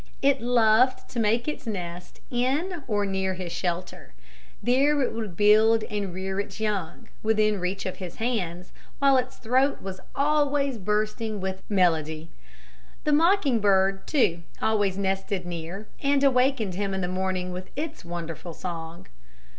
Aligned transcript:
It 0.23 0.41
loved 0.41 1.07
to 1.11 1.19
make 1.19 1.47
its 1.47 1.67
nest 1.67 2.21
in 2.31 2.81
or 2.87 3.05
near 3.05 3.35
his 3.35 3.51
shelter. 3.51 4.15
There 4.63 4.99
it 5.03 5.13
would 5.13 5.37
build 5.37 5.83
and 5.83 6.11
rear 6.11 6.39
its 6.39 6.59
young, 6.59 7.07
within 7.21 7.59
reach 7.59 7.85
of 7.85 7.97
his 7.97 8.15
hands, 8.15 8.71
while 8.97 9.15
its 9.17 9.37
throat 9.37 9.79
was 9.79 9.99
always 10.15 10.79
bursting 10.79 11.39
with 11.39 11.61
melody. 11.69 12.31
The 13.03 13.13
mocking 13.13 13.59
bird, 13.59 14.07
too, 14.07 14.41
always 14.59 14.97
nested 14.97 15.45
near 15.45 15.87
and 16.01 16.23
awakened 16.23 16.73
him 16.73 16.95
in 16.95 17.01
the 17.01 17.07
morning 17.07 17.51
with 17.51 17.69
its 17.75 18.03
wonderful 18.03 18.55
song. 18.55 19.05